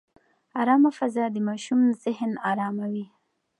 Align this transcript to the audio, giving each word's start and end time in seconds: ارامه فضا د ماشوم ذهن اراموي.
ارامه 0.61 0.89
فضا 0.99 1.25
د 1.31 1.37
ماشوم 1.47 1.81
ذهن 2.03 2.31
اراموي. 2.49 3.05